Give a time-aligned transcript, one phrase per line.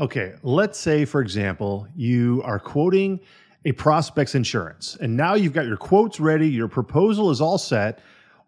[0.00, 3.18] Okay, let's say, for example, you are quoting
[3.64, 7.98] a prospect's insurance, and now you've got your quotes ready, your proposal is all set.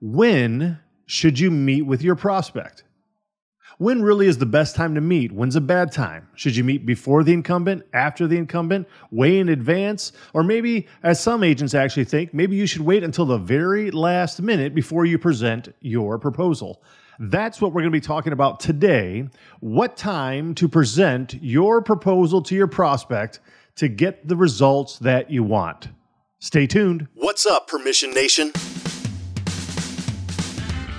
[0.01, 2.85] When should you meet with your prospect?
[3.79, 5.33] When really is the best time to meet?
[5.33, 6.29] When's a bad time?
[6.37, 10.13] Should you meet before the incumbent, after the incumbent, way in advance?
[10.35, 14.41] Or maybe, as some agents actually think, maybe you should wait until the very last
[14.41, 16.81] minute before you present your proposal.
[17.23, 19.29] That's what we're going to be talking about today.
[19.61, 23.41] What time to present your proposal to your prospect
[23.77, 25.89] to get the results that you want.
[26.39, 27.09] Stay tuned.
[27.13, 28.53] What's up, Permission Nation?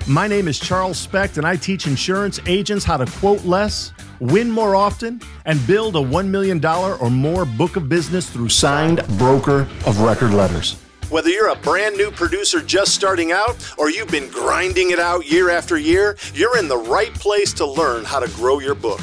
[0.08, 4.52] My name is Charles Specht, and I teach insurance agents how to quote less, win
[4.52, 9.62] more often, and build a $1 million or more book of business through signed broker
[9.88, 10.81] of record letters.
[11.12, 15.30] Whether you're a brand new producer just starting out or you've been grinding it out
[15.30, 19.02] year after year, you're in the right place to learn how to grow your book.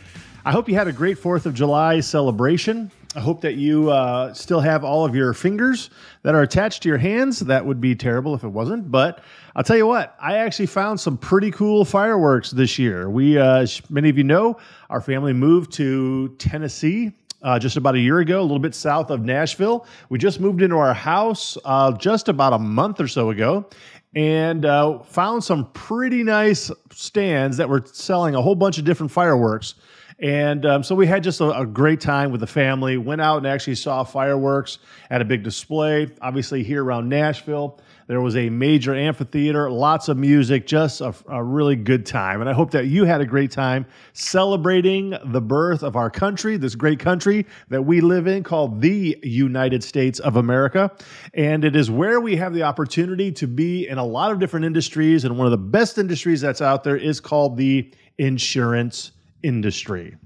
[0.44, 2.90] I hope you had a great 4th of July celebration.
[3.16, 5.88] I hope that you uh, still have all of your fingers
[6.24, 7.40] that are attached to your hands.
[7.40, 8.90] That would be terrible if it wasn't.
[8.90, 9.22] But
[9.56, 13.08] I'll tell you what, I actually found some pretty cool fireworks this year.
[13.08, 14.58] We, uh, many of you know,
[14.90, 19.10] our family moved to Tennessee uh, just about a year ago, a little bit south
[19.10, 19.86] of Nashville.
[20.08, 23.68] We just moved into our house uh, just about a month or so ago
[24.14, 29.12] and uh, found some pretty nice stands that were selling a whole bunch of different
[29.12, 29.74] fireworks.
[30.20, 32.96] And um, so we had just a, a, great time with the family.
[32.96, 34.78] Went out and actually saw fireworks
[35.10, 37.78] at a big display, obviously here around Nashville.
[38.08, 42.40] There was a major amphitheater, lots of music, just a, a, really good time.
[42.40, 46.56] And I hope that you had a great time celebrating the birth of our country,
[46.56, 50.90] this great country that we live in called the United States of America.
[51.34, 54.64] And it is where we have the opportunity to be in a lot of different
[54.64, 55.26] industries.
[55.26, 60.16] And one of the best industries that's out there is called the insurance industry.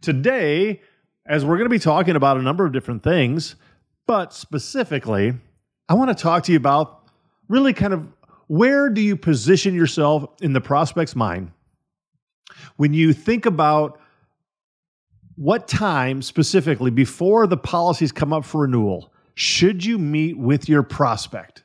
[0.00, 0.80] Today,
[1.26, 3.56] as we're going to be talking about a number of different things,
[4.06, 5.34] but specifically,
[5.88, 7.01] I want to talk to you about
[7.48, 8.06] really kind of
[8.48, 11.50] where do you position yourself in the prospect's mind
[12.76, 14.00] when you think about
[15.36, 20.82] what time specifically before the policies come up for renewal should you meet with your
[20.82, 21.64] prospect?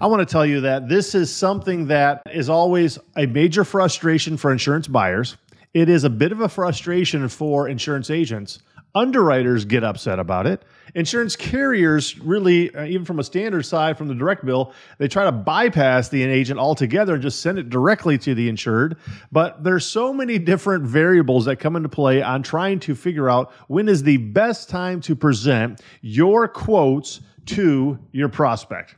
[0.00, 4.36] I want to tell you that this is something that is always a major frustration
[4.36, 5.36] for insurance buyers.
[5.74, 8.60] It is a bit of a frustration for insurance agents
[8.94, 10.64] Underwriters get upset about it.
[10.94, 15.24] Insurance carriers really, uh, even from a standard side, from the direct bill, they try
[15.24, 18.96] to bypass the agent altogether and just send it directly to the insured.
[19.30, 23.52] But there's so many different variables that come into play on trying to figure out
[23.68, 28.96] when is the best time to present your quotes to your prospect.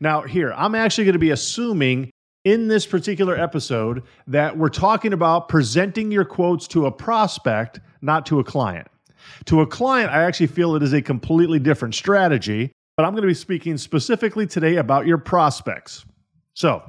[0.00, 2.10] Now, here, I'm actually going to be assuming
[2.44, 8.26] in this particular episode that we're talking about presenting your quotes to a prospect, not
[8.26, 8.86] to a client.
[9.46, 13.22] To a client, I actually feel it is a completely different strategy, but I'm going
[13.22, 16.04] to be speaking specifically today about your prospects.
[16.54, 16.82] So,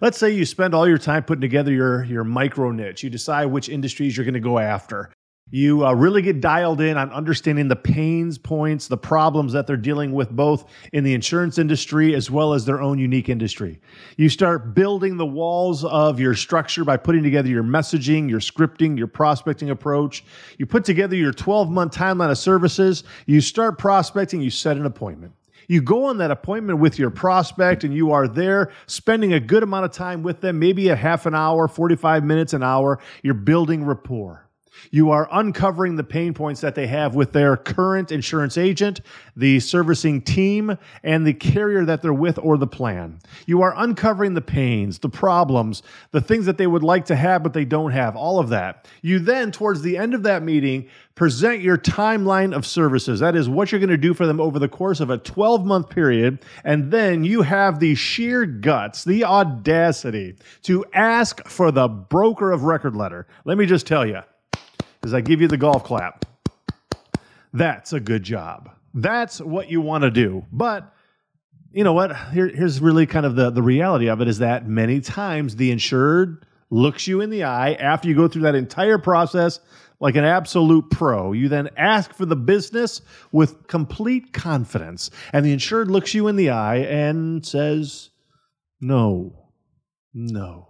[0.00, 3.02] let's say you spend all your time putting together your, your micro niche.
[3.02, 5.10] You decide which industries you're going to go after.
[5.54, 9.76] You uh, really get dialed in on understanding the pains points, the problems that they're
[9.76, 10.64] dealing with, both
[10.94, 13.78] in the insurance industry as well as their own unique industry.
[14.16, 18.96] You start building the walls of your structure by putting together your messaging, your scripting,
[18.96, 20.24] your prospecting approach.
[20.56, 23.04] You put together your 12 month timeline of services.
[23.26, 25.34] You start prospecting, you set an appointment.
[25.68, 29.62] You go on that appointment with your prospect and you are there spending a good
[29.62, 32.98] amount of time with them, maybe a half an hour, 45 minutes, an hour.
[33.22, 34.48] You're building rapport.
[34.90, 39.00] You are uncovering the pain points that they have with their current insurance agent,
[39.36, 43.18] the servicing team, and the carrier that they're with or the plan.
[43.46, 47.42] You are uncovering the pains, the problems, the things that they would like to have
[47.42, 48.88] but they don't have, all of that.
[49.02, 53.20] You then, towards the end of that meeting, present your timeline of services.
[53.20, 55.64] That is what you're going to do for them over the course of a 12
[55.64, 56.38] month period.
[56.64, 62.64] And then you have the sheer guts, the audacity to ask for the broker of
[62.64, 63.26] record letter.
[63.44, 64.22] Let me just tell you
[65.04, 66.24] is I give you the golf clap.
[67.52, 68.70] That's a good job.
[68.94, 70.44] That's what you want to do.
[70.52, 70.92] But
[71.72, 72.16] you know what?
[72.32, 75.70] Here, here's really kind of the, the reality of it is that many times the
[75.70, 79.60] insured looks you in the eye after you go through that entire process
[80.00, 81.32] like an absolute pro.
[81.32, 83.00] You then ask for the business
[83.30, 85.10] with complete confidence.
[85.32, 88.10] And the insured looks you in the eye and says,
[88.80, 89.50] No,
[90.12, 90.68] no.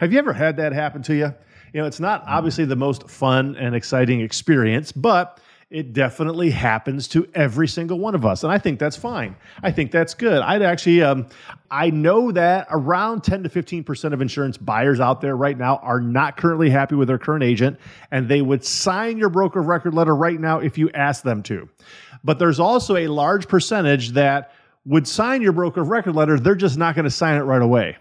[0.00, 1.34] Have you ever had that happen to you?
[1.72, 5.40] You know, it's not obviously the most fun and exciting experience, but
[5.70, 9.36] it definitely happens to every single one of us and i think that's fine.
[9.62, 10.42] I think that's good.
[10.42, 11.28] I'd actually um,
[11.70, 16.00] i know that around 10 to 15% of insurance buyers out there right now are
[16.00, 17.78] not currently happy with their current agent
[18.10, 21.42] and they would sign your broker of record letter right now if you asked them
[21.44, 21.68] to.
[22.24, 24.52] But there's also a large percentage that
[24.84, 26.40] would sign your broker of record letter.
[26.40, 27.96] They're just not going to sign it right away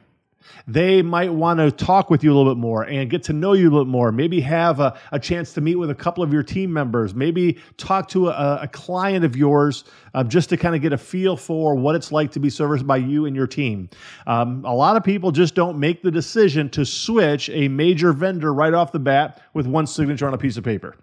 [0.68, 3.54] they might want to talk with you a little bit more and get to know
[3.54, 4.12] you a little bit more.
[4.12, 7.14] Maybe have a, a chance to meet with a couple of your team members.
[7.14, 9.84] Maybe talk to a, a client of yours
[10.14, 12.88] um, just to kind of get a feel for what it's like to be serviced
[12.88, 13.90] by you and your team.
[14.28, 18.54] Um, a lot of people just don't make the decision to switch a major vendor
[18.54, 20.96] right off the bat with one signature on a piece of paper.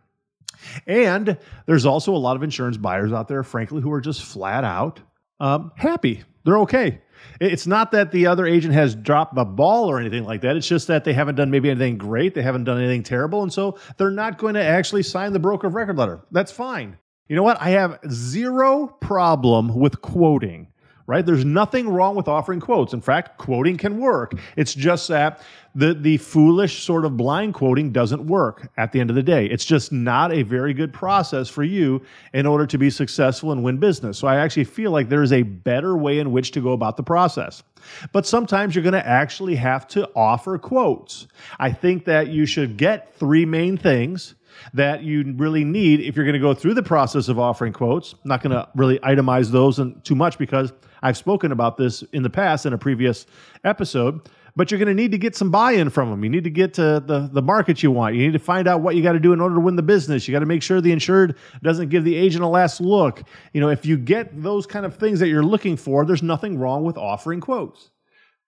[0.86, 4.64] And there's also a lot of insurance buyers out there, frankly, who are just flat
[4.64, 5.00] out
[5.40, 6.22] um, happy.
[6.44, 7.00] They're okay.
[7.40, 10.56] It's not that the other agent has dropped the ball or anything like that.
[10.56, 12.34] It's just that they haven't done maybe anything great.
[12.34, 13.42] They haven't done anything terrible.
[13.42, 16.20] And so they're not going to actually sign the broker of record letter.
[16.30, 16.98] That's fine.
[17.28, 17.60] You know what?
[17.60, 20.68] I have zero problem with quoting
[21.06, 21.24] right?
[21.24, 22.92] There's nothing wrong with offering quotes.
[22.92, 24.32] In fact, quoting can work.
[24.56, 25.40] It's just that
[25.76, 29.44] the, the foolish sort of blind quoting doesn't work at the end of the day.
[29.44, 32.00] It's just not a very good process for you
[32.32, 34.16] in order to be successful and win business.
[34.16, 36.96] So I actually feel like there is a better way in which to go about
[36.96, 37.62] the process.
[38.10, 41.26] But sometimes you're going to actually have to offer quotes.
[41.58, 44.34] I think that you should get three main things
[44.72, 48.14] that you really need if you're going to go through the process of offering quotes.
[48.14, 52.22] I'm not going to really itemize those too much because I've spoken about this in
[52.22, 53.26] the past in a previous
[53.62, 54.22] episode.
[54.56, 56.24] But you're going to need to get some buy-in from them.
[56.24, 58.14] You need to get to the, the market you want.
[58.14, 59.82] You need to find out what you got to do in order to win the
[59.82, 60.26] business.
[60.26, 63.22] You got to make sure the insured doesn't give the agent a last look.
[63.52, 66.58] You know, if you get those kind of things that you're looking for, there's nothing
[66.58, 67.90] wrong with offering quotes.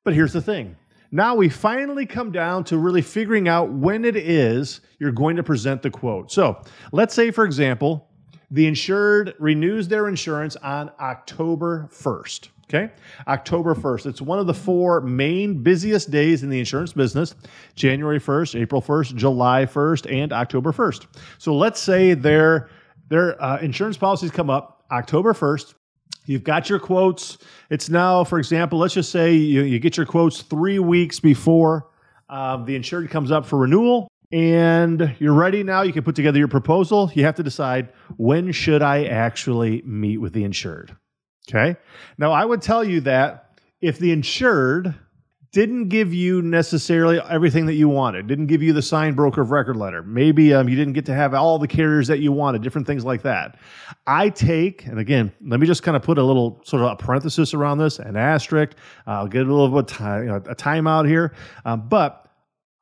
[0.03, 0.77] But here's the thing
[1.11, 5.43] now we finally come down to really figuring out when it is you're going to
[5.43, 6.31] present the quote.
[6.31, 6.63] So
[6.93, 8.09] let's say, for example,
[8.51, 12.49] the insured renews their insurance on October 1st.
[12.69, 12.93] Okay,
[13.27, 14.07] October 1st.
[14.07, 17.35] It's one of the four main busiest days in the insurance business
[17.75, 21.07] January 1st, April 1st, July 1st, and October 1st.
[21.39, 22.69] So let's say their,
[23.09, 25.75] their uh, insurance policies come up October 1st
[26.29, 27.39] You've got your quotes.
[27.71, 31.89] It's now, for example, let's just say you, you get your quotes three weeks before
[32.29, 35.81] uh, the insured comes up for renewal and you're ready now.
[35.81, 37.11] You can put together your proposal.
[37.15, 40.95] You have to decide when should I actually meet with the insured.
[41.49, 41.77] Okay.
[42.19, 44.95] Now, I would tell you that if the insured
[45.51, 49.51] didn't give you necessarily everything that you wanted, didn't give you the signed broker of
[49.51, 50.03] record letter.
[50.03, 53.05] Maybe um, you didn't get to have all the carriers that you wanted, different things
[53.05, 53.59] like that.
[54.07, 56.97] I take, and again, let me just kind of put a little sort of a
[56.97, 58.77] parenthesis around this, an asterisk.
[59.07, 61.35] I'll get a little bit of time, you know, a timeout here.
[61.65, 62.31] Um, but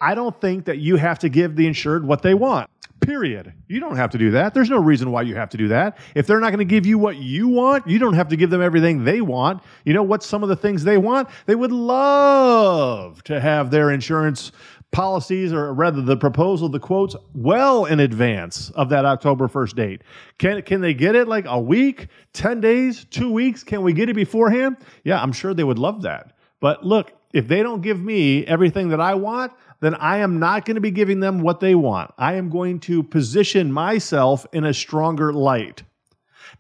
[0.00, 2.68] I don't think that you have to give the insured what they want.
[3.06, 3.52] Period.
[3.68, 4.52] You don't have to do that.
[4.52, 5.98] There's no reason why you have to do that.
[6.14, 8.50] If they're not going to give you what you want, you don't have to give
[8.50, 9.62] them everything they want.
[9.84, 11.28] You know what some of the things they want?
[11.46, 14.52] They would love to have their insurance
[14.92, 20.02] policies or rather the proposal, the quotes well in advance of that October 1st date.
[20.38, 23.62] Can can they get it like a week, 10 days, 2 weeks?
[23.62, 24.78] Can we get it beforehand?
[25.04, 26.32] Yeah, I'm sure they would love that.
[26.60, 30.64] But look, if they don't give me everything that I want, then I am not
[30.64, 32.12] going to be giving them what they want.
[32.18, 35.82] I am going to position myself in a stronger light.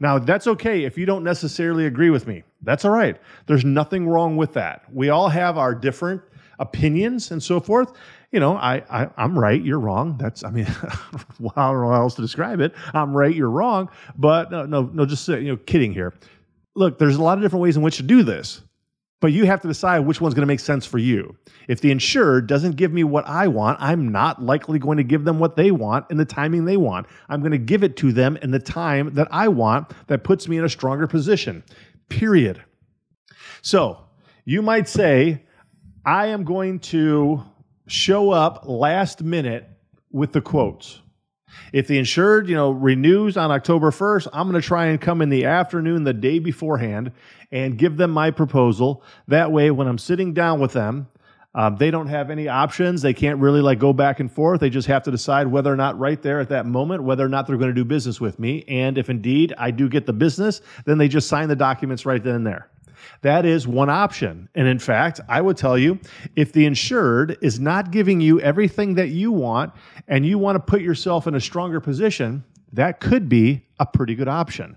[0.00, 2.42] Now, that's okay if you don't necessarily agree with me.
[2.62, 3.16] That's all right.
[3.46, 4.82] There's nothing wrong with that.
[4.92, 6.22] We all have our different
[6.58, 7.92] opinions and so forth.
[8.32, 10.16] You know, I, I am right, you're wrong.
[10.18, 10.98] That's I mean, I
[11.40, 12.74] don't know how else to describe it.
[12.92, 13.88] I'm right, you're wrong.
[14.16, 15.06] But no, no, no.
[15.06, 16.14] Just you know, kidding here.
[16.74, 18.62] Look, there's a lot of different ways in which to do this.
[19.20, 21.36] But you have to decide which one's going to make sense for you.
[21.68, 25.24] If the insured doesn't give me what I want, I'm not likely going to give
[25.24, 27.06] them what they want in the timing they want.
[27.28, 30.48] I'm going to give it to them in the time that I want that puts
[30.48, 31.64] me in a stronger position.
[32.10, 32.62] Period.
[33.62, 34.04] So
[34.44, 35.44] you might say,
[36.04, 37.42] I am going to
[37.86, 39.66] show up last minute
[40.10, 41.00] with the quotes.
[41.72, 45.20] If the insured, you know, renews on October 1st, I'm going to try and come
[45.22, 47.12] in the afternoon the day beforehand
[47.52, 49.02] and give them my proposal.
[49.28, 51.08] That way when I'm sitting down with them,
[51.56, 53.00] um, they don't have any options.
[53.00, 54.60] They can't really like go back and forth.
[54.60, 57.30] They just have to decide whether or not right there at that moment whether or
[57.30, 58.62] not they're going to do business with me.
[58.68, 62.22] And if indeed I do get the business, then they just sign the documents right
[62.22, 62.68] then and there.
[63.22, 64.48] That is one option.
[64.54, 65.98] And in fact, I would tell you
[66.34, 69.72] if the insured is not giving you everything that you want
[70.08, 74.14] and you want to put yourself in a stronger position, that could be a pretty
[74.14, 74.76] good option.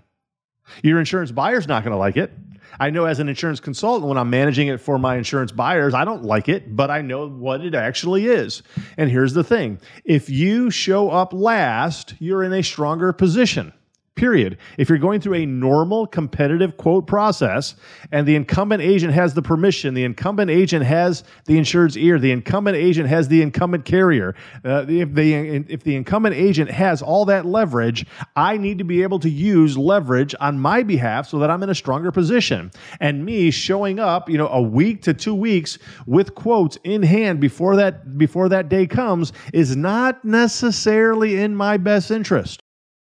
[0.82, 2.32] Your insurance buyer's not going to like it.
[2.78, 6.04] I know as an insurance consultant, when I'm managing it for my insurance buyers, I
[6.04, 8.62] don't like it, but I know what it actually is.
[8.96, 13.72] And here's the thing if you show up last, you're in a stronger position
[14.16, 14.58] period.
[14.76, 17.74] If you're going through a normal competitive quote process
[18.12, 22.30] and the incumbent agent has the permission, the incumbent agent has the insured's ear, the
[22.30, 25.34] incumbent agent has the incumbent carrier, uh, if, the,
[25.68, 28.04] if the incumbent agent has all that leverage,
[28.36, 31.70] I need to be able to use leverage on my behalf so that I'm in
[31.70, 32.70] a stronger position.
[33.00, 37.40] And me showing up, you know, a week to two weeks with quotes in hand
[37.40, 42.60] before that before that day comes is not necessarily in my best interest.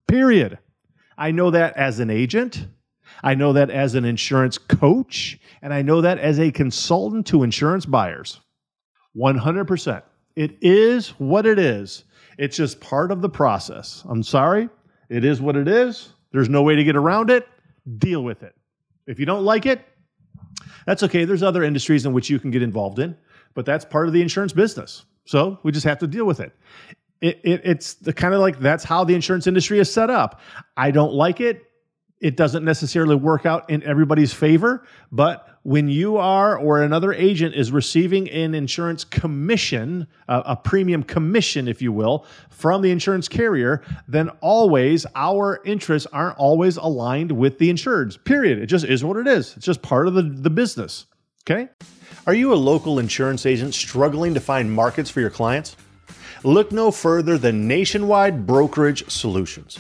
[0.07, 0.59] Period.
[1.17, 2.67] I know that as an agent.
[3.23, 5.39] I know that as an insurance coach.
[5.61, 8.41] And I know that as a consultant to insurance buyers.
[9.17, 10.03] 100%.
[10.35, 12.03] It is what it is.
[12.37, 14.03] It's just part of the process.
[14.09, 14.69] I'm sorry.
[15.09, 16.09] It is what it is.
[16.31, 17.47] There's no way to get around it.
[17.97, 18.53] Deal with it.
[19.07, 19.85] If you don't like it,
[20.85, 21.23] that's okay.
[21.23, 23.15] There's other industries in which you can get involved in,
[23.53, 25.05] but that's part of the insurance business.
[25.25, 26.51] So we just have to deal with it
[27.21, 30.41] it, it, it's the kind of like that's how the insurance industry is set up.
[30.77, 31.63] I don't like it.
[32.19, 37.55] It doesn't necessarily work out in everybody's favor, but when you are or another agent
[37.55, 43.81] is receiving an insurance commission, a premium commission, if you will, from the insurance carrier,
[44.07, 48.15] then always our interests aren't always aligned with the insured's.
[48.15, 48.59] Period.
[48.59, 49.57] It just is what it is.
[49.57, 51.07] It's just part of the, the business.
[51.49, 51.67] Okay?
[52.27, 55.75] Are you a local insurance agent struggling to find markets for your clients?
[56.45, 59.79] Look no further than Nationwide Brokerage Solutions.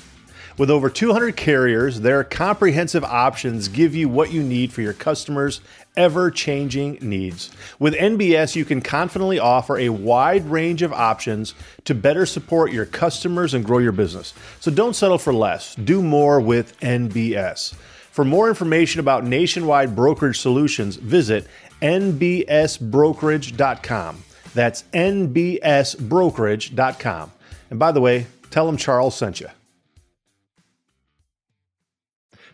[0.57, 5.61] With over 200 carriers, their comprehensive options give you what you need for your customers'
[5.95, 7.51] ever changing needs.
[7.77, 11.53] With NBS, you can confidently offer a wide range of options
[11.83, 14.33] to better support your customers and grow your business.
[14.59, 17.75] So don't settle for less, do more with NBS.
[17.75, 21.45] For more information about nationwide brokerage solutions, visit
[21.83, 24.24] nbsbrokerage.com.
[24.55, 27.31] That's nbsbrokerage.com.
[27.69, 29.49] And by the way, tell them Charles sent you.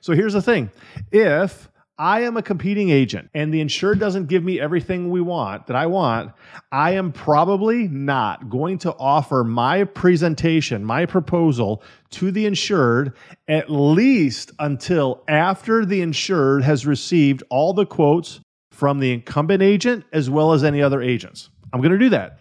[0.02, 0.72] So here's the thing
[1.12, 5.68] if I am a competing agent and the insured doesn't give me everything we want
[5.68, 6.32] that I want,
[6.72, 13.14] I am probably not going to offer my presentation, my proposal to the insured
[13.48, 18.40] at least until after the insured has received all the quotes
[18.72, 21.52] from the incumbent agent as well as any other agents.
[21.74, 22.40] I'm going to do that.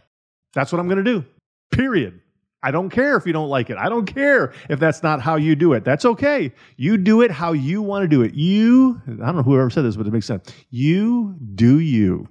[0.54, 1.24] That's what I'm going to do.
[1.70, 2.20] Period.
[2.62, 3.78] I don't care if you don't like it.
[3.78, 5.84] I don't care if that's not how you do it.
[5.84, 6.52] That's okay.
[6.76, 8.34] You do it how you want to do it.
[8.34, 10.52] You, I don't know whoever said this, but it makes sense.
[10.68, 12.28] You do you,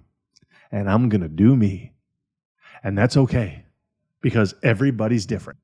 [0.72, 1.94] and I'm going to do me.
[2.84, 3.66] And that's okay
[4.22, 5.60] because everybody's different.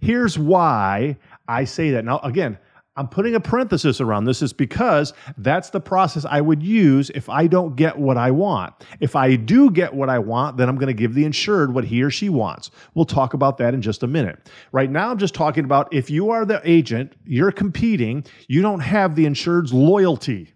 [0.00, 2.04] Here's why I say that.
[2.04, 2.58] Now, again,
[2.98, 7.28] I'm putting a parenthesis around this is because that's the process I would use if
[7.28, 8.74] I don't get what I want.
[8.98, 11.84] If I do get what I want, then I'm going to give the insured what
[11.84, 12.72] he or she wants.
[12.94, 14.50] We'll talk about that in just a minute.
[14.72, 18.80] Right now, I'm just talking about if you are the agent, you're competing, you don't
[18.80, 20.52] have the insured's loyalty.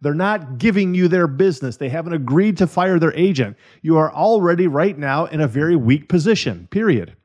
[0.00, 1.76] They're not giving you their business.
[1.76, 3.56] They haven't agreed to fire their agent.
[3.82, 7.16] You are already right now in a very weak position, period.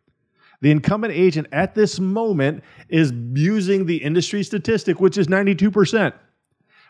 [0.62, 6.14] The incumbent agent at this moment is using the industry statistic, which is 92%.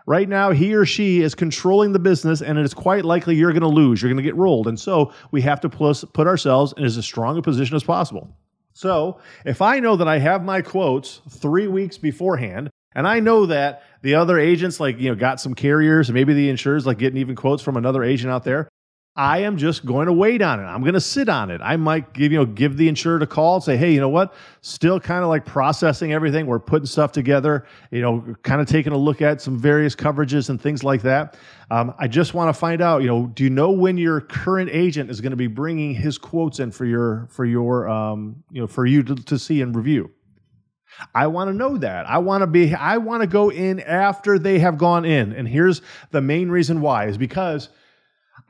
[0.08, 3.51] Right now, he or she is controlling the business, and it is quite likely you're
[3.51, 4.01] going to lose.
[4.01, 4.68] You're going to get rolled.
[4.68, 8.36] And so we have to put ourselves in as strong a position as possible.
[8.74, 13.46] So if I know that I have my quotes three weeks beforehand, and I know
[13.46, 16.98] that the other agents, like, you know, got some carriers, and maybe the insurers, like,
[16.98, 18.68] getting even quotes from another agent out there,
[19.13, 20.63] I am just going to wait on it.
[20.63, 21.60] I'm going to sit on it.
[21.62, 24.08] I might give you know give the insured a call and say, hey, you know
[24.08, 24.34] what?
[24.62, 26.46] Still kind of like processing everything.
[26.46, 27.65] We're putting stuff together.
[27.91, 31.36] You know, kind of taking a look at some various coverages and things like that.
[31.70, 33.01] Um, I just want to find out.
[33.01, 36.18] You know, do you know when your current agent is going to be bringing his
[36.18, 39.75] quotes in for your for your um, you know for you to, to see and
[39.75, 40.10] review?
[41.13, 42.10] I want to know that.
[42.10, 45.34] I want to be I want to go in after they have gone in.
[45.34, 47.68] And here's the main reason why is because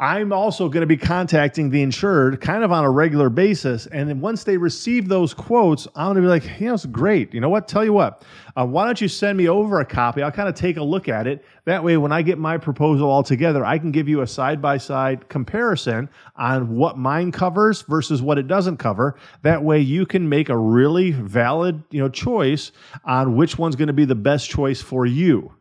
[0.02, 3.86] I'm also going to be contacting the insured kind of on a regular basis.
[3.86, 6.88] And then once they receive those quotes, I'm going to be like, you know, it's
[6.88, 7.32] great.
[7.36, 7.68] You know what?
[7.68, 10.24] Tell you what, uh, why don't you send me over a copy?
[10.24, 11.46] I'll kind of take a look at it.
[11.66, 14.60] That way, when I get my proposal all together, I can give you a side
[14.60, 19.20] by side comparison on what mine covers versus what it doesn't cover.
[19.44, 22.72] That way, you can make a really valid, you know, choice
[23.06, 25.54] on which one's going to be the best choice for you.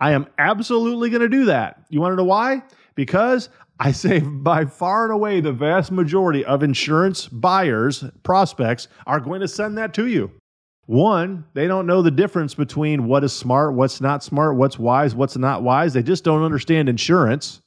[0.00, 1.84] I am absolutely going to do that.
[1.88, 2.62] You want to know why?
[2.94, 9.20] Because I say by far and away the vast majority of insurance buyers, prospects, are
[9.20, 10.30] going to send that to you.
[10.86, 15.14] One, they don't know the difference between what is smart, what's not smart, what's wise,
[15.14, 15.92] what's not wise.
[15.92, 17.62] They just don't understand insurance.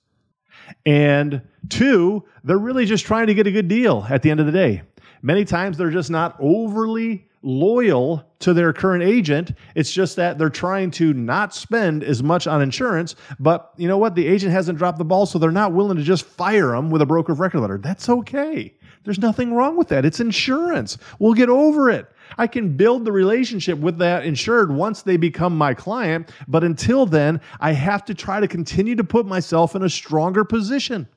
[0.86, 4.46] And two, they're really just trying to get a good deal at the end of
[4.46, 4.82] the day.
[5.22, 9.52] Many times they're just not overly loyal to their current agent.
[9.76, 13.98] It's just that they're trying to not spend as much on insurance, but you know
[13.98, 14.16] what?
[14.16, 17.02] The agent hasn't dropped the ball, so they're not willing to just fire them with
[17.02, 17.78] a broker of record letter.
[17.78, 18.74] That's okay.
[19.04, 20.06] There's nothing wrong with that.
[20.06, 20.98] It's insurance.
[21.20, 22.10] We'll get over it.
[22.38, 27.06] I can build the relationship with that insured once they become my client, but until
[27.06, 31.08] then, I have to try to continue to put myself in a stronger position.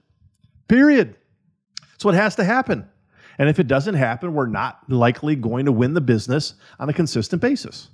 [0.69, 1.17] Period.
[1.93, 2.89] That's what has to happen.
[3.39, 6.93] And if it doesn't happen, we're not likely going to win the business on a
[6.93, 7.89] consistent basis.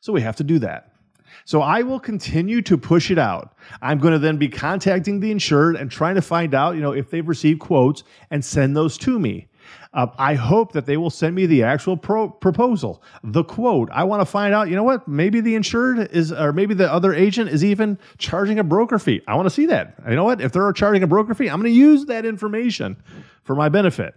[0.00, 0.92] So we have to do that.
[1.44, 3.56] So I will continue to push it out.
[3.82, 6.92] I'm going to then be contacting the insured and trying to find out, you know,
[6.92, 9.48] if they've received quotes and send those to me.
[9.92, 13.88] Uh, I hope that they will send me the actual pro- proposal, the quote.
[13.92, 15.08] I want to find out, you know what?
[15.08, 19.22] Maybe the insured is, or maybe the other agent is even charging a broker fee.
[19.26, 19.94] I want to see that.
[20.08, 20.40] You know what?
[20.40, 22.96] If they're charging a broker fee, I'm going to use that information
[23.44, 24.14] for my benefit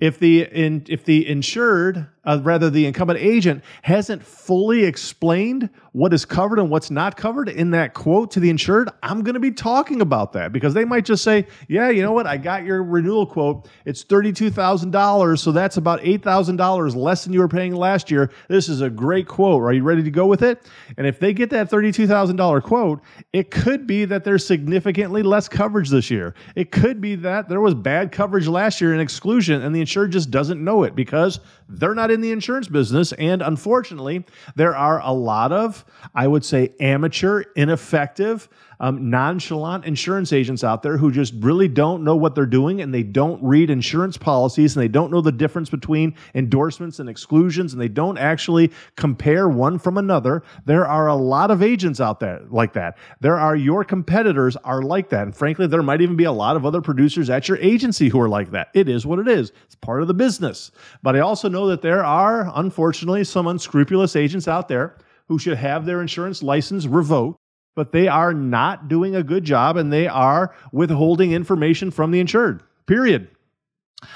[0.00, 6.12] if the in, if the insured, uh, rather the incumbent agent, hasn't fully explained what
[6.14, 9.40] is covered and what's not covered in that quote to the insured, I'm going to
[9.40, 12.26] be talking about that because they might just say, "Yeah, you know what?
[12.26, 13.68] I got your renewal quote.
[13.84, 17.74] It's thirty-two thousand dollars, so that's about eight thousand dollars less than you were paying
[17.74, 18.30] last year.
[18.48, 19.62] This is a great quote.
[19.62, 22.60] Are you ready to go with it?" And if they get that thirty-two thousand dollar
[22.60, 23.00] quote,
[23.32, 26.34] it could be that there's significantly less coverage this year.
[26.54, 30.12] It could be that there was bad coverage last year in exclusion, and the insured
[30.12, 33.12] just doesn't know it because they're not in the insurance business.
[33.12, 34.24] And unfortunately,
[34.56, 38.48] there are a lot of, I would say, amateur, ineffective,
[38.80, 42.92] um, nonchalant insurance agents out there who just really don't know what they're doing and
[42.92, 47.72] they don't read insurance policies and they don't know the difference between endorsements and exclusions
[47.72, 50.42] and they don't actually compare one from another.
[50.64, 52.96] There are a lot of agents out there like that.
[53.20, 55.24] There are your competitors are like that.
[55.24, 58.20] And frankly, there might even be a lot of other producers at your agency who
[58.20, 58.68] are like that.
[58.74, 59.52] It is what it is.
[59.66, 60.70] It's part of the business.
[61.02, 64.96] But I also know that there are, unfortunately, some unscrupulous agents out there
[65.28, 67.39] who should have their insurance license revoked
[67.76, 72.20] but they are not doing a good job and they are withholding information from the
[72.20, 72.62] insured.
[72.86, 73.28] Period.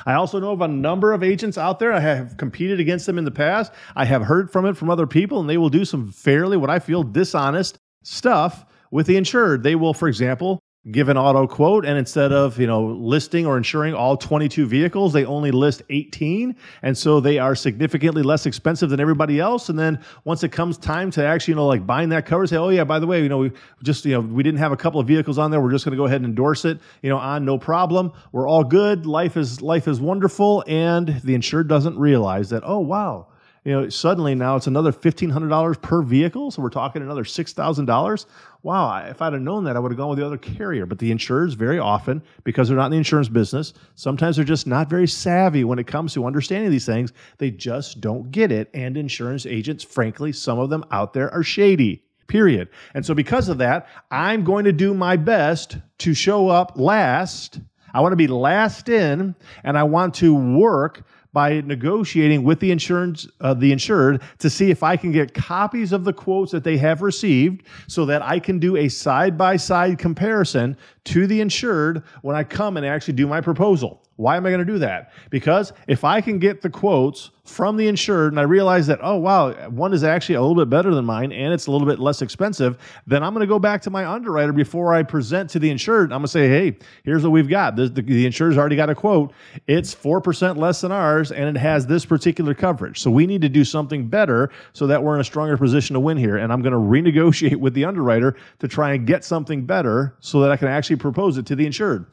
[0.07, 1.93] I also know of a number of agents out there.
[1.93, 3.73] I have competed against them in the past.
[3.95, 6.71] I have heard from it from other people, and they will do some fairly, what
[6.71, 9.63] I feel, dishonest stuff with the insured.
[9.63, 13.57] They will, for example, give an auto quote and instead of you know listing or
[13.57, 18.91] insuring all 22 vehicles they only list 18 and so they are significantly less expensive
[18.91, 19.71] than everybody else.
[19.71, 22.57] And then once it comes time to actually you know like buying that cover say
[22.57, 24.77] oh yeah by the way you know we just you know we didn't have a
[24.77, 25.61] couple of vehicles on there.
[25.61, 28.13] We're just going to go ahead and endorse it you know on no problem.
[28.33, 29.07] We're all good.
[29.07, 30.65] Life is life is wonderful.
[30.67, 33.29] And the insured doesn't realize that oh wow
[33.65, 36.51] you know, suddenly now it's another $1,500 per vehicle.
[36.51, 38.27] So we're talking another $6,000.
[38.63, 40.85] Wow, if I'd have known that, I would have gone with the other carrier.
[40.85, 44.67] But the insurers, very often, because they're not in the insurance business, sometimes they're just
[44.67, 47.13] not very savvy when it comes to understanding these things.
[47.39, 48.69] They just don't get it.
[48.75, 52.69] And insurance agents, frankly, some of them out there are shady period.
[52.95, 57.61] And so, because of that, I'm going to do my best to show up last.
[57.93, 62.71] I want to be last in, and I want to work by negotiating with the
[62.71, 66.65] insurance uh, the insured to see if I can get copies of the quotes that
[66.65, 71.41] they have received so that I can do a side by side comparison to the
[71.41, 74.04] insured when I come and actually do my proposal.
[74.17, 75.13] Why am I going to do that?
[75.31, 79.17] Because if I can get the quotes from the insured and I realize that, oh,
[79.17, 81.99] wow, one is actually a little bit better than mine and it's a little bit
[81.99, 85.59] less expensive, then I'm going to go back to my underwriter before I present to
[85.59, 86.13] the insured.
[86.13, 87.77] I'm going to say, hey, here's what we've got.
[87.77, 89.33] The, the, the insurer's already got a quote.
[89.67, 93.01] It's 4% less than ours and it has this particular coverage.
[93.01, 96.01] So we need to do something better so that we're in a stronger position to
[96.01, 96.39] win here.
[96.39, 100.41] And I'm going to renegotiate with the underwriter to try and get something better so
[100.41, 102.07] that I can actually propose it to the insured.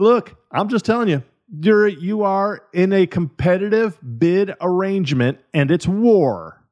[0.00, 1.22] Look, I'm just telling you,
[1.60, 6.64] you're you are in a competitive bid arrangement and it's war.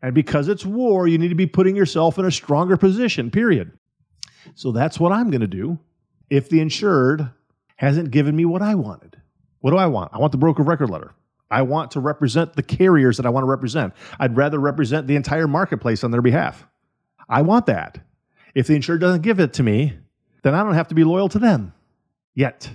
[0.00, 3.72] And because it's war, you need to be putting yourself in a stronger position, period.
[4.54, 5.78] So that's what I'm going to do
[6.30, 7.30] if the insured
[7.76, 9.20] hasn't given me what I wanted.
[9.60, 10.14] What do I want?
[10.14, 11.12] I want the broker record letter.
[11.50, 13.92] I want to represent the carriers that I want to represent.
[14.18, 16.66] I'd rather represent the entire marketplace on their behalf.
[17.28, 17.98] I want that.
[18.54, 19.98] If the insured doesn't give it to me,
[20.42, 21.74] then I don't have to be loyal to them
[22.40, 22.68] yet.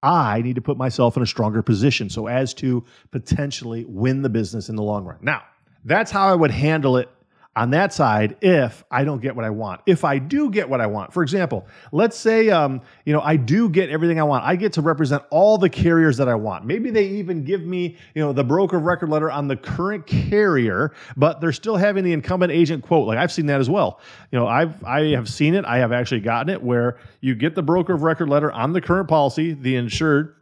[0.00, 4.28] I need to put myself in a stronger position so as to potentially win the
[4.28, 5.18] business in the long run.
[5.20, 5.42] Now,
[5.84, 7.10] that's how I would handle it
[7.58, 9.80] on that side if I don't get what I want.
[9.84, 13.34] If I do get what I want, for example, let's say um, you know I
[13.36, 14.44] do get everything I want.
[14.44, 16.64] I get to represent all the carriers that I want.
[16.64, 20.06] Maybe they even give me you know the broker of record letter on the current
[20.06, 23.08] carrier, but they're still having the incumbent agent quote.
[23.08, 24.00] Like I've seen that as well.
[24.30, 25.64] You know I've I have seen it.
[25.64, 28.80] I have actually gotten it where you get the broker of record letter on the
[28.80, 29.52] current policy.
[29.54, 30.36] The insured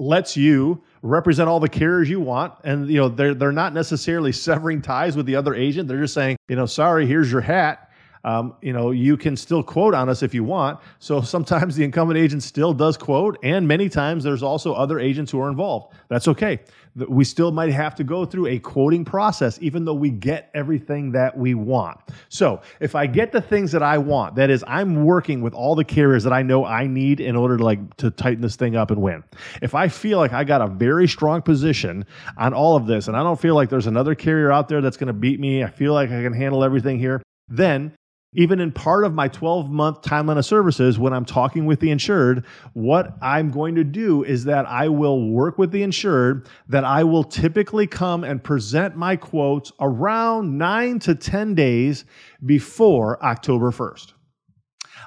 [0.00, 2.54] lets you represent all the carriers you want.
[2.64, 5.88] And you know they're they're not necessarily severing ties with the other agent.
[5.88, 7.90] They're just saying you know sorry here's your hat.
[8.24, 10.80] Um, you know you can still quote on us if you want.
[10.98, 13.38] So sometimes the incumbent agent still does quote.
[13.42, 15.94] And many times there's also other agents who are involved.
[16.08, 16.60] That's okay
[16.94, 21.12] we still might have to go through a quoting process, even though we get everything
[21.12, 21.98] that we want.
[22.28, 25.74] So, if I get the things that I want, that is, I'm working with all
[25.74, 28.76] the carriers that I know I need in order to like to tighten this thing
[28.76, 29.24] up and win.
[29.62, 32.04] If I feel like I got a very strong position
[32.36, 34.96] on all of this, and I don't feel like there's another carrier out there that's
[34.96, 37.22] going to beat me, I feel like I can handle everything here.
[37.48, 37.94] Then
[38.34, 41.90] even in part of my 12 month timeline of services, when I'm talking with the
[41.90, 46.84] insured, what I'm going to do is that I will work with the insured, that
[46.84, 52.04] I will typically come and present my quotes around nine to 10 days
[52.44, 54.12] before October 1st.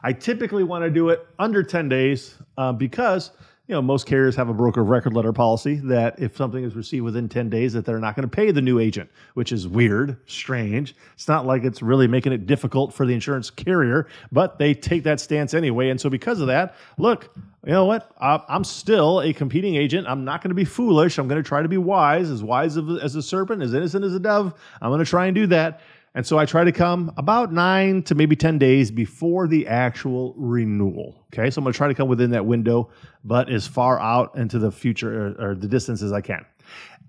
[0.04, 3.32] I typically want to do it under 10 days uh, because
[3.68, 6.76] you know, most carriers have a broker of record letter policy that if something is
[6.76, 9.68] received within 10 days that they're not going to pay the new agent, which is
[9.68, 10.96] weird, strange.
[11.16, 15.04] It's not like it's really making it difficult for the insurance carrier, but they take
[15.06, 15.90] that stance anyway.
[15.90, 18.12] And so because of that, look, you know what?
[18.22, 20.06] I'm still a competing agent.
[20.08, 21.18] I'm not going to be foolish.
[21.18, 24.14] I'm going to try to be wise, as wise as a serpent, as innocent as
[24.14, 24.54] a dove.
[24.80, 25.82] I'm going to try and do that.
[26.16, 30.34] And so I try to come about nine to maybe 10 days before the actual
[30.38, 31.26] renewal.
[31.34, 32.90] Okay, so I'm going to try to come within that window,
[33.26, 36.46] but as far out into the future or, or the distance as I can.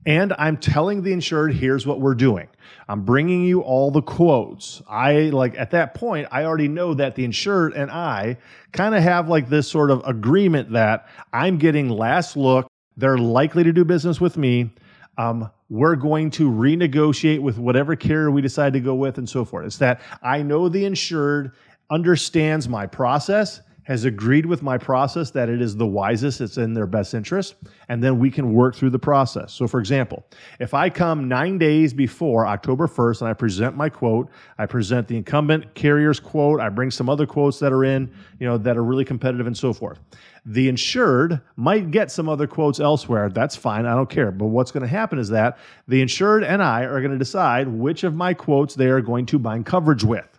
[0.07, 2.49] And I'm telling the insured, here's what we're doing.
[2.88, 4.83] I'm bringing you all the quotes.
[4.88, 8.38] I like at that point, I already know that the insured and I
[8.73, 12.69] kind of have like this sort of agreement that I'm getting last look.
[12.97, 14.73] They're likely to do business with me.
[15.19, 19.44] Um, we're going to renegotiate with whatever carrier we decide to go with and so
[19.44, 19.66] forth.
[19.66, 21.52] It's that I know the insured
[21.90, 26.75] understands my process, has agreed with my process that it is the wisest, it's in
[26.75, 27.55] their best interest,
[27.88, 29.53] and then we can work through the process.
[29.53, 30.27] So, for example,
[30.59, 35.07] if I come nine days before October 1st and I present my quote, I present
[35.07, 38.77] the incumbent carrier's quote, I bring some other quotes that are in, you know, that
[38.77, 40.01] are really competitive and so forth.
[40.46, 43.29] The insured might get some other quotes elsewhere.
[43.29, 43.87] That's fine.
[43.87, 44.33] I don't care.
[44.33, 47.68] But what's going to happen is that the insured and I are going to decide
[47.68, 50.36] which of my quotes they are going to bind coverage with.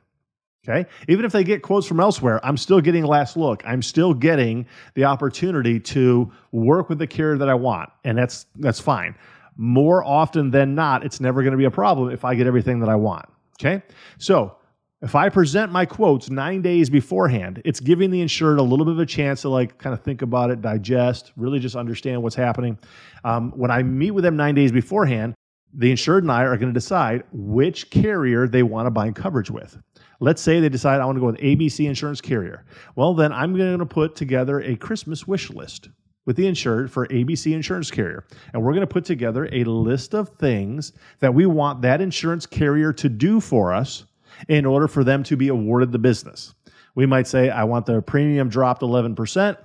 [0.67, 0.89] Okay.
[1.07, 3.63] Even if they get quotes from elsewhere, I'm still getting last look.
[3.65, 7.89] I'm still getting the opportunity to work with the carrier that I want.
[8.03, 9.15] And that's that's fine.
[9.55, 12.79] More often than not, it's never going to be a problem if I get everything
[12.81, 13.25] that I want.
[13.59, 13.81] Okay.
[14.17, 14.57] So
[15.01, 18.93] if I present my quotes nine days beforehand, it's giving the insured a little bit
[18.93, 22.35] of a chance to like kind of think about it, digest, really just understand what's
[22.35, 22.77] happening.
[23.23, 25.35] Um, when I meet with them nine days beforehand,
[25.73, 29.51] the insured and I are going to decide which carrier they want to bind coverage
[29.51, 29.77] with.
[30.19, 32.65] Let's say they decide I want to go with ABC insurance carrier.
[32.95, 35.89] Well, then I'm going to put together a Christmas wish list
[36.25, 38.25] with the insured for ABC insurance carrier.
[38.53, 42.45] And we're going to put together a list of things that we want that insurance
[42.45, 44.05] carrier to do for us
[44.49, 46.53] in order for them to be awarded the business.
[46.95, 49.57] We might say, I want the premium dropped 11%.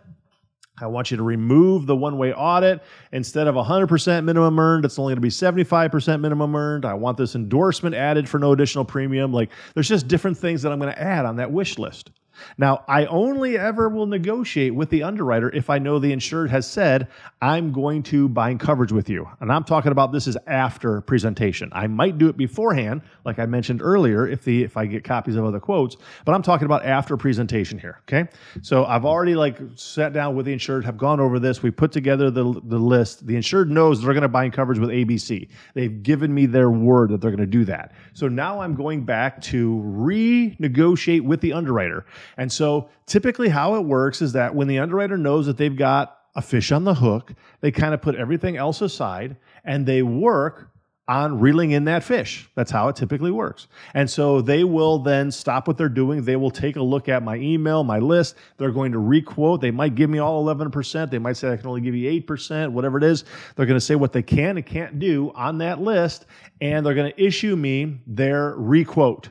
[0.80, 2.82] I want you to remove the one way audit.
[3.12, 6.84] Instead of 100% minimum earned, it's only going to be 75% minimum earned.
[6.84, 9.32] I want this endorsement added for no additional premium.
[9.32, 12.10] Like, there's just different things that I'm going to add on that wish list.
[12.58, 16.66] Now, I only ever will negotiate with the underwriter if I know the insured has
[16.66, 17.08] said,
[17.40, 19.28] I'm going to bind coverage with you.
[19.40, 21.70] And I'm talking about this is after presentation.
[21.72, 25.36] I might do it beforehand, like I mentioned earlier, if the if I get copies
[25.36, 28.00] of other quotes, but I'm talking about after presentation here.
[28.08, 28.28] Okay.
[28.62, 31.62] So I've already like sat down with the insured, have gone over this.
[31.62, 33.26] We put together the, the list.
[33.26, 35.48] The insured knows they're going to bind coverage with ABC.
[35.74, 37.92] They've given me their word that they're going to do that.
[38.14, 42.06] So now I'm going back to renegotiate with the underwriter.
[42.36, 46.18] And so typically how it works is that when the underwriter knows that they've got
[46.34, 50.72] a fish on the hook, they kind of put everything else aside and they work
[51.08, 52.48] on reeling in that fish.
[52.54, 53.66] That's how it typically works.
[53.92, 56.24] And so they will then stop what they're doing.
[56.24, 58.36] They will take a look at my email, my list.
[58.56, 59.60] They're going to requote.
[59.60, 61.10] They might give me all 11%.
[61.10, 63.24] They might say I can only give you 8%, whatever it is.
[63.56, 66.26] They're going to say what they can and can't do on that list.
[66.60, 69.28] And they're going to issue me their requote.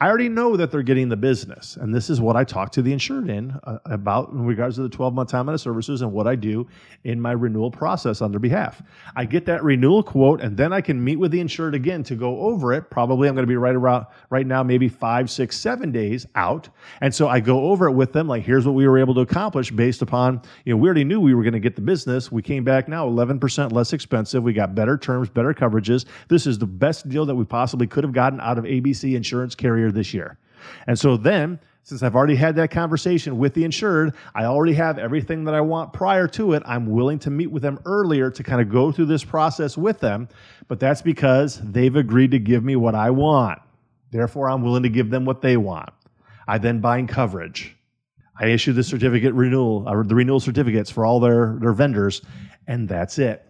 [0.00, 1.76] I already know that they're getting the business.
[1.76, 4.82] And this is what I talk to the insured in uh, about in regards to
[4.82, 6.66] the 12 month time out of services and what I do
[7.04, 8.82] in my renewal process on their behalf.
[9.14, 12.16] I get that renewal quote and then I can meet with the insured again to
[12.16, 12.90] go over it.
[12.90, 16.68] Probably I'm going to be right around right now, maybe five, six, seven days out.
[17.00, 19.20] And so I go over it with them like, here's what we were able to
[19.20, 22.32] accomplish based upon, you know, we already knew we were going to get the business.
[22.32, 24.42] We came back now 11% less expensive.
[24.42, 26.04] We got better terms, better coverages.
[26.28, 29.54] This is the best deal that we possibly could have gotten out of ABC insurance
[29.54, 30.38] carrier this year.
[30.86, 34.98] And so then, since I've already had that conversation with the insured, I already have
[34.98, 36.62] everything that I want prior to it.
[36.64, 40.00] I'm willing to meet with them earlier to kind of go through this process with
[40.00, 40.28] them.
[40.66, 43.60] But that's because they've agreed to give me what I want.
[44.10, 45.90] Therefore, I'm willing to give them what they want.
[46.48, 47.76] I then bind coverage.
[48.40, 52.22] I issue the certificate renewal, or the renewal certificates for all their, their vendors,
[52.66, 53.44] and that's it.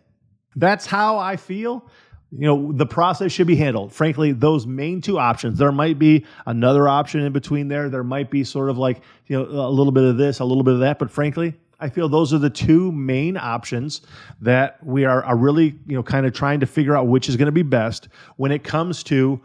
[0.56, 1.88] That's how I feel
[2.32, 3.92] you know the process should be handled.
[3.92, 7.88] Frankly those main two options there might be another option in between there.
[7.88, 10.64] There might be sort of like you know a little bit of this a little
[10.64, 10.98] bit of that.
[10.98, 14.00] But frankly i feel those are the two main options
[14.40, 17.36] that we are, are really you know kind of trying to figure out which is
[17.36, 19.40] going to be best when it comes to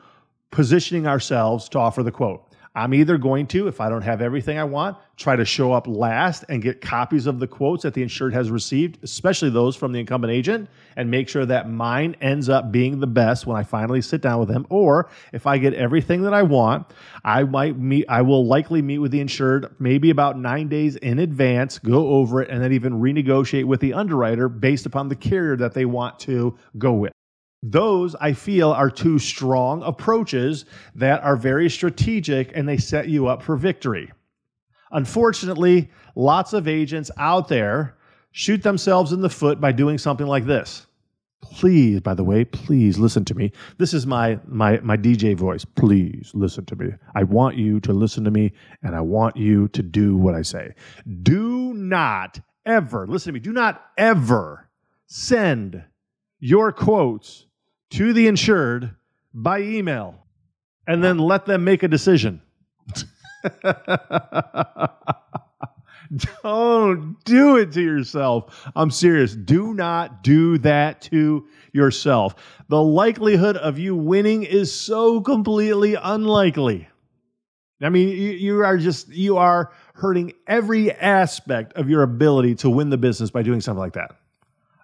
[0.51, 2.48] positioning ourselves to offer the quote
[2.79, 5.85] I'm either going to, if I don't have everything I want, try to show up
[5.85, 9.91] last and get copies of the quotes that the insured has received, especially those from
[9.91, 13.63] the incumbent agent, and make sure that mine ends up being the best when I
[13.63, 14.65] finally sit down with them.
[14.69, 16.87] Or if I get everything that I want,
[17.25, 21.19] I might meet, I will likely meet with the insured maybe about nine days in
[21.19, 25.57] advance, go over it, and then even renegotiate with the underwriter based upon the carrier
[25.57, 27.11] that they want to go with.
[27.61, 33.27] Those I feel are two strong approaches that are very strategic and they set you
[33.27, 34.11] up for victory.
[34.91, 37.97] Unfortunately, lots of agents out there
[38.31, 40.87] shoot themselves in the foot by doing something like this.
[41.41, 43.51] Please, by the way, please listen to me.
[43.77, 45.63] This is my my my DJ voice.
[45.63, 46.91] Please listen to me.
[47.15, 48.51] I want you to listen to me
[48.83, 50.73] and I want you to do what I say.
[51.23, 53.39] Do not ever, listen to me.
[53.39, 54.69] Do not ever
[55.07, 55.83] send
[56.39, 57.45] your quotes
[57.91, 58.95] to the insured
[59.33, 60.15] by email
[60.87, 62.41] and then let them make a decision.
[66.43, 68.67] Don't do it to yourself.
[68.75, 69.35] I'm serious.
[69.35, 72.35] Do not do that to yourself.
[72.67, 76.87] The likelihood of you winning is so completely unlikely.
[77.81, 82.69] I mean, you, you, are just, you are hurting every aspect of your ability to
[82.69, 84.15] win the business by doing something like that.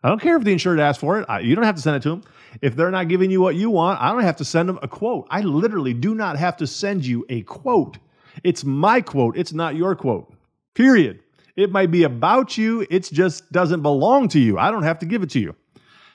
[0.05, 1.25] I don't care if the insured asks for it.
[1.27, 2.23] I, you don't have to send it to them.
[2.61, 4.87] If they're not giving you what you want, I don't have to send them a
[4.87, 5.25] quote.
[5.31, 7.97] I literally do not have to send you a quote.
[8.43, 9.35] It's my quote.
[9.35, 10.31] It's not your quote.
[10.75, 11.21] Period.
[11.55, 12.85] It might be about you.
[12.91, 14.59] It just doesn't belong to you.
[14.59, 15.55] I don't have to give it to you.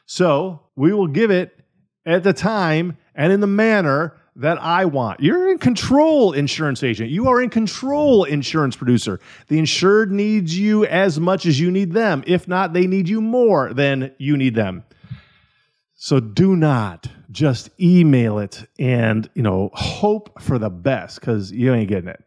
[0.06, 1.58] So we will give it
[2.06, 5.20] at the time and in the manner that I want.
[5.20, 7.10] You're in control, insurance agent.
[7.10, 9.20] You are in control, insurance producer.
[9.48, 12.22] The insured needs you as much as you need them.
[12.26, 14.84] If not, they need you more than you need them.
[15.94, 21.74] So do not just email it and, you know, hope for the best cuz you
[21.74, 22.24] ain't getting it.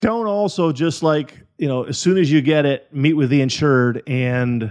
[0.00, 3.40] Don't also just like, you know, as soon as you get it, meet with the
[3.40, 4.70] insured and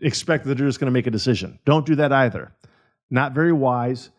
[0.00, 1.58] expect that they're just going to make a decision.
[1.64, 2.52] Don't do that either.
[3.10, 4.10] Not very wise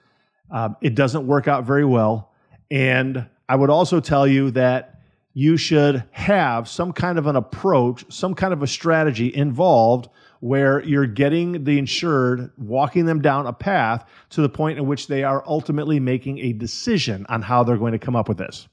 [0.51, 2.31] um, it doesn't work out very well.
[2.71, 5.01] And I would also tell you that
[5.33, 10.83] you should have some kind of an approach, some kind of a strategy involved where
[10.83, 15.23] you're getting the insured, walking them down a path to the point in which they
[15.23, 18.67] are ultimately making a decision on how they're going to come up with this.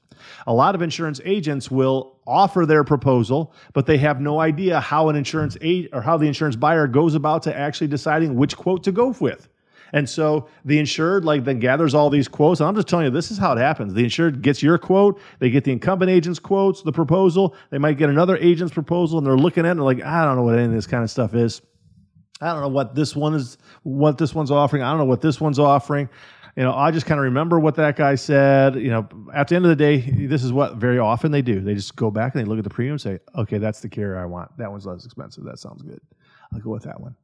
[0.47, 5.09] A lot of insurance agents will offer their proposal, but they have no idea how
[5.09, 8.83] an insurance agent or how the insurance buyer goes about to actually deciding which quote
[8.83, 9.49] to go with.
[9.95, 12.59] And so the insured like then gathers all these quotes.
[12.59, 13.93] And I'm just telling you, this is how it happens.
[13.93, 17.97] The insured gets your quote, they get the incumbent agent's quotes, the proposal, they might
[17.97, 20.55] get another agent's proposal, and they're looking at it and like, I don't know what
[20.55, 21.61] any of this kind of stuff is.
[22.41, 24.83] I don't know what this one is, what this one's offering.
[24.83, 26.09] I don't know what this one's offering.
[26.57, 28.75] You know, I just kind of remember what that guy said.
[28.75, 31.61] You know, at the end of the day, this is what very often they do.
[31.61, 33.87] They just go back and they look at the premium and say, okay, that's the
[33.87, 34.57] carrier I want.
[34.57, 35.45] That one's less expensive.
[35.45, 36.01] That sounds good.
[36.53, 37.15] I'll go with that one.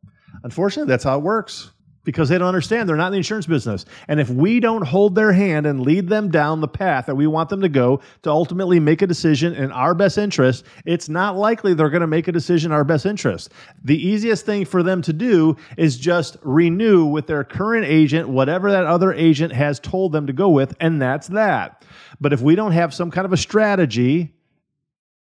[0.44, 1.72] Unfortunately, that's how it works
[2.04, 2.88] because they don't understand.
[2.88, 3.86] They're not in the insurance business.
[4.08, 7.28] And if we don't hold their hand and lead them down the path that we
[7.28, 11.38] want them to go to ultimately make a decision in our best interest, it's not
[11.38, 13.52] likely they're going to make a decision in our best interest.
[13.84, 18.72] The easiest thing for them to do is just renew with their current agent whatever
[18.72, 21.86] that other agent has told them to go with, and that's that.
[22.20, 24.34] But if we don't have some kind of a strategy,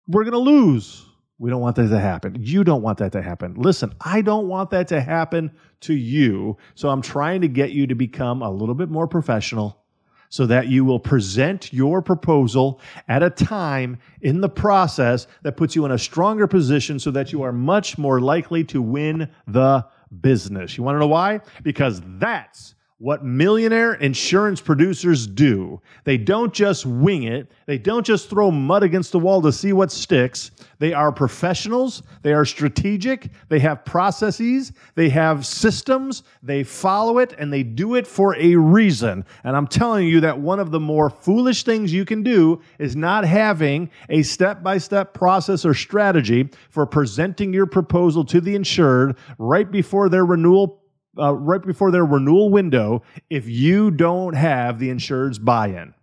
[0.07, 1.05] we're going to lose.
[1.37, 2.37] We don't want that to happen.
[2.39, 3.55] You don't want that to happen.
[3.55, 6.57] Listen, I don't want that to happen to you.
[6.75, 9.81] So I'm trying to get you to become a little bit more professional
[10.29, 15.75] so that you will present your proposal at a time in the process that puts
[15.75, 19.85] you in a stronger position so that you are much more likely to win the
[20.21, 20.77] business.
[20.77, 21.41] You want to know why?
[21.63, 25.81] Because that's what millionaire insurance producers do.
[26.05, 29.73] They don't just wing it, they don't just throw mud against the wall to see
[29.73, 30.51] what sticks.
[30.79, 37.34] They are professionals, they are strategic, they have processes, they have systems, they follow it,
[37.38, 39.25] and they do it for a reason.
[39.43, 42.95] And I'm telling you that one of the more foolish things you can do is
[42.95, 48.55] not having a step by step process or strategy for presenting your proposal to the
[48.55, 50.81] insured right before their renewal
[51.17, 55.93] uh, right before their renewal window if you don't have the insured's buy in.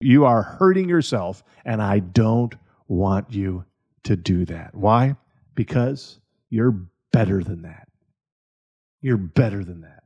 [0.00, 2.54] You are hurting yourself, and I don't
[2.88, 3.64] want you
[4.04, 4.74] to do that.
[4.74, 5.16] Why?
[5.54, 6.78] Because you're
[7.12, 7.88] better than that.
[9.00, 10.04] You're better than that.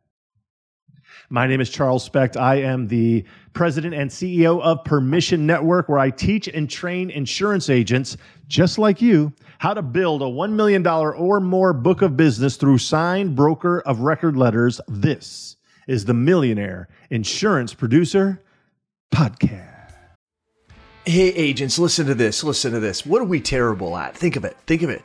[1.33, 2.37] My name is Charles Specht.
[2.37, 7.71] I am the president and CEO of Permission Network, where I teach and train insurance
[7.71, 8.16] agents
[8.49, 12.79] just like you how to build a $1 million or more book of business through
[12.79, 14.81] signed broker of record letters.
[14.88, 15.55] This
[15.87, 18.43] is the Millionaire Insurance Producer
[19.14, 19.93] Podcast.
[21.05, 22.43] Hey, agents, listen to this.
[22.43, 23.07] Listen to this.
[23.07, 24.16] What are we terrible at?
[24.16, 24.57] Think of it.
[24.66, 25.05] Think of it